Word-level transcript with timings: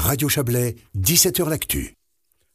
Radio 0.00 0.30
Chablais, 0.30 0.76
17h 0.98 1.46
L'actu. 1.50 1.94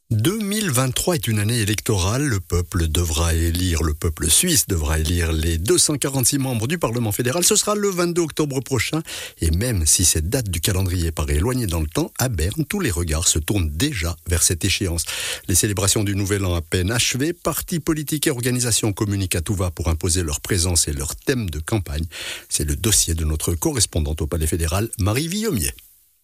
2023 0.10 1.16
est 1.16 1.28
une 1.28 1.38
année 1.38 1.60
électorale. 1.60 2.26
Le 2.26 2.40
peuple 2.40 2.88
devra 2.88 3.36
élire, 3.36 3.84
le 3.84 3.94
peuple 3.94 4.32
suisse 4.32 4.66
devra 4.68 4.98
élire 4.98 5.32
les 5.32 5.60
246 5.60 6.40
membres 6.40 6.68
du 6.68 6.80
Parlement 6.80 7.12
fédéral. 7.12 7.44
Ce 7.44 7.56
sera 7.56 7.76
le 7.76 7.88
22 7.90 8.24
octobre 8.24 8.62
prochain. 8.62 9.04
Et 9.42 9.52
même 9.52 9.86
si 9.86 10.06
cette 10.06 10.28
date 10.28 10.50
du 10.50 10.60
calendrier 10.60 11.12
paraît 11.12 11.36
éloignée 11.36 11.68
dans 11.68 11.82
le 11.82 11.88
temps, 11.88 12.12
à 12.18 12.30
Berne, 12.30 12.66
tous 12.66 12.80
les 12.80 12.92
regards 12.92 13.28
se 13.28 13.38
tournent 13.38 13.70
déjà 13.70 14.16
vers 14.28 14.42
cette 14.42 14.66
échéance. 14.66 15.06
Les 15.48 15.56
célébrations 15.56 16.04
du 16.04 16.16
Nouvel 16.16 16.46
An 16.46 16.56
à 16.56 16.62
peine 16.62 16.92
achevées, 16.92 17.34
partis 17.34 17.80
politiques 17.80 18.26
et 18.26 18.32
organisations 18.32 18.92
communiquent 18.92 19.36
à 19.36 19.42
tout 19.42 19.56
va 19.56 19.70
pour 19.70 19.90
imposer 19.90 20.24
leur 20.24 20.42
présence 20.42 20.88
et 20.88 20.94
leur 20.94 21.16
thème 21.16 21.52
de 21.52 21.60
campagne. 21.60 22.06
C'est 22.50 22.66
le 22.66 22.76
dossier 22.76 23.14
de 23.14 23.24
notre 23.24 23.54
correspondante 23.54 24.24
au 24.24 24.28
Palais 24.28 24.48
fédéral, 24.48 24.90
Marie 24.98 25.28
Villaumier. 25.28 25.72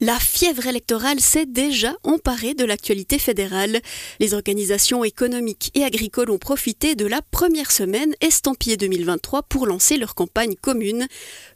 La 0.03 0.19
fièvre 0.19 0.65
électorale 0.65 1.19
s'est 1.19 1.45
déjà 1.45 1.95
emparée 2.01 2.55
de 2.55 2.65
l'actualité 2.65 3.19
fédérale. 3.19 3.81
Les 4.19 4.33
organisations 4.33 5.03
économiques 5.03 5.69
et 5.75 5.83
agricoles 5.83 6.31
ont 6.31 6.39
profité 6.39 6.95
de 6.95 7.05
la 7.05 7.21
première 7.21 7.71
semaine 7.71 8.15
estampillée 8.19 8.77
2023 8.77 9.43
pour 9.43 9.67
lancer 9.67 9.97
leur 9.97 10.15
campagne 10.15 10.55
commune. 10.55 11.05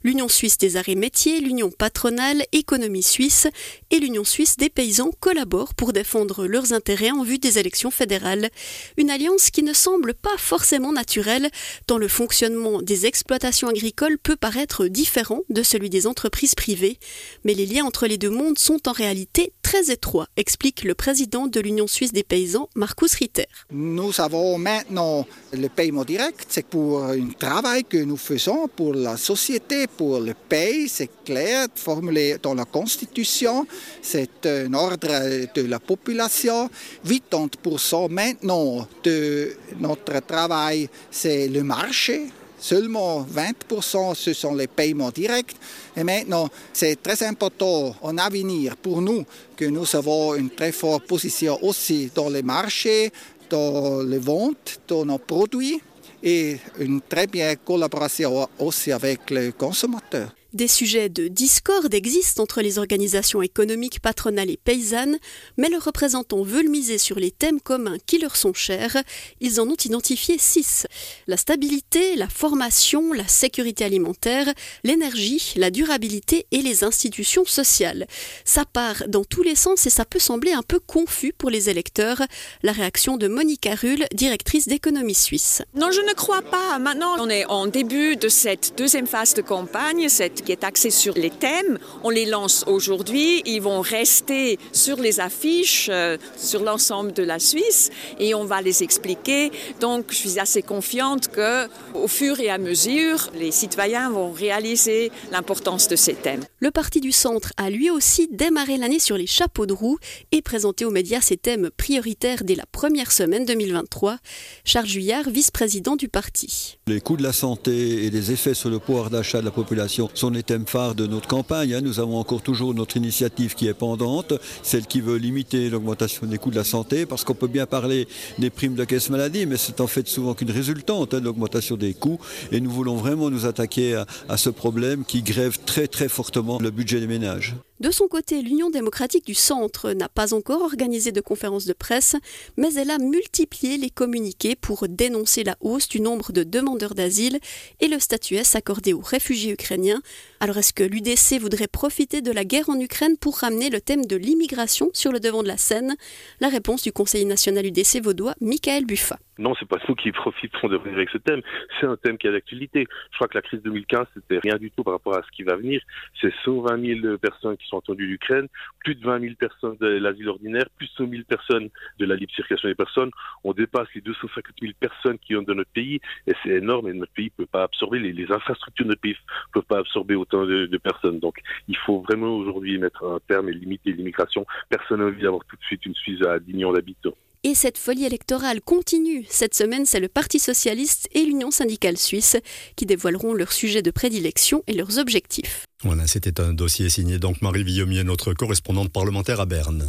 L'Union 0.04 0.28
suisse 0.28 0.58
des 0.58 0.76
arrêts 0.76 0.94
métiers, 0.94 1.40
l'Union 1.40 1.72
patronale, 1.72 2.44
Économie 2.52 3.02
suisse 3.02 3.48
et 3.90 3.98
l'Union 3.98 4.22
suisse 4.22 4.56
des 4.56 4.70
paysans 4.70 5.10
collaborent 5.18 5.74
pour 5.74 5.92
défendre 5.92 6.46
leurs 6.46 6.72
intérêts 6.72 7.10
en 7.10 7.24
vue 7.24 7.38
des 7.38 7.58
élections 7.58 7.90
fédérales. 7.90 8.50
Une 8.96 9.10
alliance 9.10 9.50
qui 9.50 9.64
ne 9.64 9.72
semble 9.72 10.14
pas 10.14 10.36
forcément 10.38 10.92
naturelle, 10.92 11.50
tant 11.88 11.98
le 11.98 12.06
fonctionnement 12.06 12.80
des 12.80 13.06
exploitations 13.06 13.66
agricoles 13.66 14.18
peut 14.18 14.36
paraître 14.36 14.86
différent 14.86 15.42
de 15.50 15.64
celui 15.64 15.90
des 15.90 16.06
entreprises 16.06 16.54
privées. 16.54 17.00
Mais 17.44 17.52
les 17.52 17.66
liens 17.66 17.84
entre 17.84 18.06
les 18.06 18.18
deux 18.18 18.35
monde 18.36 18.58
sont 18.58 18.88
en 18.88 18.92
réalité 18.92 19.52
très 19.62 19.90
étroits, 19.90 20.28
explique 20.36 20.84
le 20.84 20.94
président 20.94 21.46
de 21.48 21.58
l'Union 21.60 21.86
suisse 21.86 22.12
des 22.12 22.22
paysans, 22.22 22.68
Marcus 22.76 23.14
Ritter. 23.14 23.46
Nous 23.70 24.20
avons 24.20 24.58
maintenant 24.58 25.26
le 25.52 25.68
paiement 25.68 26.04
direct, 26.04 26.46
c'est 26.48 26.66
pour 26.66 27.04
un 27.04 27.28
travail 27.38 27.84
que 27.84 27.96
nous 27.96 28.16
faisons 28.16 28.68
pour 28.68 28.94
la 28.94 29.16
société, 29.16 29.86
pour 29.86 30.20
le 30.20 30.34
pays, 30.34 30.88
c'est 30.88 31.10
clair, 31.24 31.66
formulé 31.74 32.36
dans 32.40 32.54
la 32.54 32.64
Constitution, 32.64 33.66
c'est 34.02 34.46
un 34.46 34.72
ordre 34.72 35.08
de 35.54 35.62
la 35.62 35.80
population. 35.80 36.70
80% 37.04 38.10
maintenant 38.10 38.86
de 39.02 39.56
notre 39.80 40.20
travail, 40.20 40.88
c'est 41.10 41.48
le 41.48 41.62
marché. 41.62 42.28
Seulement 42.58 43.22
20% 43.22 44.14
ce 44.14 44.32
sont 44.32 44.54
les 44.54 44.66
paiements 44.66 45.10
directs. 45.10 45.54
Et 45.96 46.04
maintenant, 46.04 46.48
c'est 46.72 47.02
très 47.02 47.22
important 47.24 47.94
en 48.02 48.18
avenir 48.18 48.76
pour 48.76 49.02
nous 49.02 49.24
que 49.56 49.66
nous 49.66 49.94
avons 49.94 50.34
une 50.34 50.50
très 50.50 50.72
forte 50.72 51.06
position 51.06 51.58
aussi 51.62 52.10
dans 52.14 52.28
les 52.28 52.42
marchés, 52.42 53.12
dans 53.50 54.02
les 54.02 54.18
ventes, 54.18 54.80
dans 54.88 55.04
nos 55.04 55.18
produits 55.18 55.80
et 56.22 56.56
une 56.78 57.00
très 57.02 57.26
bonne 57.26 57.56
collaboration 57.64 58.48
aussi 58.58 58.92
avec 58.92 59.30
les 59.30 59.52
consommateurs. 59.52 60.34
Des 60.52 60.68
sujets 60.68 61.08
de 61.08 61.28
discorde 61.28 61.92
existent 61.92 62.42
entre 62.42 62.62
les 62.62 62.78
organisations 62.78 63.42
économiques 63.42 64.00
patronales 64.00 64.48
et 64.48 64.56
paysannes, 64.56 65.18
mais 65.56 65.68
leurs 65.68 65.84
représentants 65.84 66.42
veulent 66.42 66.68
miser 66.68 66.98
sur 66.98 67.18
les 67.18 67.32
thèmes 67.32 67.60
communs 67.60 67.98
qui 68.06 68.18
leur 68.18 68.36
sont 68.36 68.54
chers. 68.54 68.96
Ils 69.40 69.60
en 69.60 69.68
ont 69.68 69.76
identifié 69.84 70.36
six. 70.38 70.86
La 71.26 71.36
stabilité, 71.36 72.14
la 72.14 72.28
formation, 72.28 73.12
la 73.12 73.26
sécurité 73.26 73.84
alimentaire, 73.84 74.52
l'énergie, 74.84 75.52
la 75.56 75.70
durabilité 75.70 76.46
et 76.52 76.62
les 76.62 76.84
institutions 76.84 77.44
sociales. 77.44 78.06
Ça 78.44 78.64
part 78.64 79.02
dans 79.08 79.24
tous 79.24 79.42
les 79.42 79.56
sens 79.56 79.84
et 79.86 79.90
ça 79.90 80.04
peut 80.04 80.20
sembler 80.20 80.52
un 80.52 80.62
peu 80.62 80.78
confus 80.78 81.32
pour 81.32 81.50
les 81.50 81.70
électeurs. 81.70 82.22
La 82.62 82.72
réaction 82.72 83.16
de 83.16 83.26
Monica 83.26 83.74
Rull, 83.74 84.06
directrice 84.12 84.68
d'économie 84.68 85.14
suisse. 85.14 85.62
Non, 85.74 85.90
je 85.90 86.00
ne 86.00 86.14
crois 86.14 86.42
pas. 86.42 86.78
Maintenant, 86.78 87.16
on 87.18 87.28
est 87.28 87.44
en 87.46 87.66
début 87.66 88.16
de 88.16 88.28
cette 88.28 88.74
deuxième 88.78 89.06
phase 89.06 89.34
de 89.34 89.42
campagne, 89.42 90.08
qui 90.46 90.52
est 90.52 90.64
axé 90.64 90.90
sur 90.90 91.14
les 91.14 91.30
thèmes. 91.30 91.78
On 92.04 92.10
les 92.10 92.24
lance 92.24 92.64
aujourd'hui. 92.66 93.42
Ils 93.44 93.60
vont 93.60 93.80
rester 93.80 94.58
sur 94.72 94.96
les 94.98 95.20
affiches 95.20 95.88
euh, 95.90 96.16
sur 96.36 96.62
l'ensemble 96.62 97.12
de 97.12 97.22
la 97.24 97.38
Suisse 97.38 97.90
et 98.18 98.34
on 98.34 98.44
va 98.44 98.62
les 98.62 98.82
expliquer. 98.82 99.50
Donc, 99.80 100.06
je 100.10 100.14
suis 100.14 100.38
assez 100.38 100.62
confiante 100.62 101.28
que, 101.28 101.66
au 101.94 102.06
fur 102.06 102.38
et 102.40 102.48
à 102.48 102.58
mesure, 102.58 103.30
les 103.34 103.50
citoyens 103.50 104.10
vont 104.10 104.30
réaliser 104.30 105.10
l'importance 105.32 105.88
de 105.88 105.96
ces 105.96 106.14
thèmes. 106.14 106.44
Le 106.60 106.70
Parti 106.70 107.00
du 107.00 107.12
Centre 107.12 107.52
a 107.56 107.68
lui 107.68 107.90
aussi 107.90 108.28
démarré 108.30 108.76
l'année 108.76 109.00
sur 109.00 109.16
les 109.16 109.26
chapeaux 109.26 109.66
de 109.66 109.72
roue 109.72 109.98
et 110.30 110.42
présenté 110.42 110.84
aux 110.84 110.90
médias 110.92 111.20
ses 111.20 111.36
thèmes 111.36 111.70
prioritaires 111.76 112.44
dès 112.44 112.54
la 112.54 112.66
première 112.70 113.10
semaine 113.10 113.44
2023. 113.44 114.18
Charles 114.64 114.86
Juillard, 114.86 115.28
vice-président 115.28 115.96
du 115.96 116.08
parti. 116.08 116.78
Les 116.86 117.00
coûts 117.00 117.16
de 117.16 117.24
la 117.24 117.32
santé 117.32 118.04
et 118.04 118.10
les 118.10 118.30
effets 118.30 118.54
sur 118.54 118.70
le 118.70 118.78
pouvoir 118.78 119.10
d'achat 119.10 119.40
de 119.40 119.44
la 119.44 119.50
population 119.50 120.08
sont 120.14 120.25
les 120.34 120.42
thèmes 120.42 120.64
de 120.96 121.06
notre 121.06 121.28
campagne. 121.28 121.74
Hein. 121.74 121.80
Nous 121.80 122.00
avons 122.00 122.18
encore 122.18 122.42
toujours 122.42 122.74
notre 122.74 122.96
initiative 122.96 123.54
qui 123.54 123.66
est 123.66 123.74
pendante, 123.74 124.34
celle 124.62 124.86
qui 124.86 125.00
veut 125.00 125.16
limiter 125.16 125.70
l'augmentation 125.70 126.26
des 126.26 126.38
coûts 126.38 126.50
de 126.50 126.56
la 126.56 126.64
santé, 126.64 127.06
parce 127.06 127.24
qu'on 127.24 127.34
peut 127.34 127.46
bien 127.46 127.66
parler 127.66 128.08
des 128.38 128.50
primes 128.50 128.74
de 128.74 128.84
caisse 128.84 129.10
maladie, 129.10 129.46
mais 129.46 129.56
c'est 129.56 129.80
en 129.80 129.86
fait 129.86 130.06
souvent 130.08 130.34
qu'une 130.34 130.50
résultante 130.50 131.14
hein, 131.14 131.20
de 131.20 131.24
l'augmentation 131.24 131.76
des 131.76 131.94
coûts. 131.94 132.18
Et 132.52 132.60
nous 132.60 132.70
voulons 132.70 132.96
vraiment 132.96 133.30
nous 133.30 133.46
attaquer 133.46 133.94
à, 133.94 134.06
à 134.28 134.36
ce 134.36 134.50
problème 134.50 135.04
qui 135.04 135.22
grève 135.22 135.58
très 135.64 135.86
très 135.88 136.08
fortement 136.08 136.58
le 136.60 136.70
budget 136.70 137.00
des 137.00 137.06
ménages. 137.06 137.54
De 137.78 137.90
son 137.90 138.08
côté, 138.08 138.40
l'Union 138.40 138.70
démocratique 138.70 139.26
du 139.26 139.34
Centre 139.34 139.92
n'a 139.92 140.08
pas 140.08 140.32
encore 140.32 140.62
organisé 140.62 141.12
de 141.12 141.20
conférence 141.20 141.66
de 141.66 141.74
presse, 141.74 142.16
mais 142.56 142.72
elle 142.72 142.90
a 142.90 142.96
multiplié 142.96 143.76
les 143.76 143.90
communiqués 143.90 144.56
pour 144.56 144.88
dénoncer 144.88 145.44
la 145.44 145.56
hausse 145.60 145.86
du 145.86 146.00
nombre 146.00 146.32
de 146.32 146.42
demandeurs 146.42 146.94
d'asile 146.94 147.38
et 147.80 147.88
le 147.88 147.98
statut 147.98 148.36
S 148.36 148.54
accordé 148.54 148.94
aux 148.94 149.00
réfugiés 149.00 149.52
ukrainiens. 149.52 150.00
Alors 150.38 150.58
est-ce 150.58 150.74
que 150.74 150.82
l'UDC 150.82 151.40
voudrait 151.40 151.66
profiter 151.66 152.20
de 152.20 152.30
la 152.30 152.44
guerre 152.44 152.68
en 152.68 152.78
Ukraine 152.78 153.16
pour 153.18 153.38
ramener 153.38 153.70
le 153.70 153.80
thème 153.80 154.04
de 154.04 154.16
l'immigration 154.16 154.90
sur 154.92 155.10
le 155.10 155.18
devant 155.18 155.42
de 155.42 155.48
la 155.48 155.56
scène? 155.56 155.94
La 156.40 156.48
réponse 156.48 156.82
du 156.82 156.92
conseiller 156.92 157.24
national 157.24 157.64
UDC 157.64 158.02
vaudois, 158.02 158.34
Michael 158.42 158.84
Buffa. 158.84 159.18
Non, 159.38 159.54
c'est 159.58 159.68
pas 159.68 159.76
nous 159.88 159.94
qui 159.94 160.12
profiterons 160.12 160.68
de 160.68 160.76
venir 160.76 160.96
avec 160.96 161.10
ce 161.10 161.18
thème. 161.18 161.42
C'est 161.78 161.86
un 161.86 161.96
thème 161.96 162.18
qui 162.18 162.28
a 162.28 162.32
d'actualité. 162.32 162.86
Je 163.10 163.16
crois 163.16 163.28
que 163.28 163.36
la 163.36 163.42
crise 163.42 163.62
2015, 163.62 164.06
c'était 164.14 164.38
rien 164.38 164.56
du 164.56 164.70
tout 164.70 164.82
par 164.82 164.94
rapport 164.94 165.16
à 165.16 165.22
ce 165.22 165.30
qui 165.34 165.42
va 165.42 165.56
venir. 165.56 165.80
C'est 166.20 166.32
120 166.44 167.00
000 167.02 167.18
personnes 167.18 167.56
qui 167.56 167.66
sont 167.68 167.78
attendues 167.78 168.06
d'Ukraine, 168.06 168.48
plus 168.80 168.94
de 168.94 169.04
20 169.04 169.20
000 169.20 169.34
personnes 169.38 169.76
de 169.80 169.86
l'asile 169.86 170.28
ordinaire, 170.28 170.66
plus 170.76 170.86
de 170.86 170.92
100 170.92 171.10
000 171.10 171.22
personnes 171.28 171.68
de 171.98 172.06
la 172.06 172.16
libre 172.16 172.32
circulation 172.34 172.68
des 172.68 172.74
personnes. 172.74 173.10
On 173.44 173.52
dépasse 173.52 173.88
les 173.94 174.00
250 174.00 174.54
000 174.60 174.72
personnes 174.78 175.18
qui 175.18 175.36
ont 175.36 175.42
dans 175.42 175.54
notre 175.54 175.70
pays 175.70 176.00
et 176.26 176.32
c'est 176.42 176.50
énorme 176.50 176.88
et 176.88 176.92
notre 176.92 177.12
pays 177.12 177.30
peut 177.30 177.46
pas 177.46 177.64
absorber, 177.64 177.98
les, 177.98 178.12
les, 178.12 178.30
infrastructures 178.32 178.84
de 178.84 178.90
notre 178.90 179.00
pays 179.00 179.16
peuvent 179.52 179.64
pas 179.64 179.78
absorber 179.78 180.14
autant 180.26 180.44
de, 180.44 180.66
de 180.66 180.78
personnes. 180.78 181.18
Donc, 181.20 181.38
il 181.68 181.76
faut 181.76 182.00
vraiment 182.00 182.36
aujourd'hui 182.36 182.78
mettre 182.78 183.04
un 183.04 183.18
terme 183.28 183.48
et 183.48 183.52
limiter 183.52 183.92
l'immigration. 183.92 184.46
Personne 184.68 185.00
n'a 185.00 185.06
envie 185.06 185.22
d'avoir 185.22 185.44
tout 185.44 185.56
de 185.56 185.62
suite 185.62 185.86
une 185.86 185.94
Suisse 185.94 186.22
à 186.26 186.38
10 186.38 186.52
millions 186.52 186.72
d'habitants. 186.72 187.14
Et 187.44 187.54
cette 187.54 187.78
folie 187.78 188.04
électorale 188.04 188.60
continue. 188.60 189.24
Cette 189.28 189.54
semaine, 189.54 189.86
c'est 189.86 190.00
le 190.00 190.08
Parti 190.08 190.40
socialiste 190.40 191.08
et 191.12 191.24
l'Union 191.24 191.52
syndicale 191.52 191.96
suisse 191.96 192.36
qui 192.74 192.86
dévoileront 192.86 193.34
leurs 193.34 193.52
sujets 193.52 193.82
de 193.82 193.92
prédilection 193.92 194.64
et 194.66 194.72
leurs 194.72 194.98
objectifs. 194.98 195.64
Voilà, 195.82 196.06
c'était 196.06 196.40
un 196.40 196.54
dossier 196.54 196.88
signé 196.88 197.18
donc 197.18 197.42
Marie 197.42 197.62
Villaumier, 197.62 198.02
notre 198.02 198.32
correspondante 198.32 198.90
parlementaire 198.90 199.40
à 199.40 199.46
Berne. 199.46 199.84